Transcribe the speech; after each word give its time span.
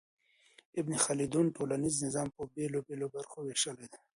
ابن 0.79 0.93
خلدون 1.05 1.45
ټولنيز 1.57 1.95
نظام 2.07 2.27
په 2.35 2.41
بېلابېلو 2.53 3.07
برخو 3.15 3.39
وېشلی 3.43 3.87
دی. 3.91 3.99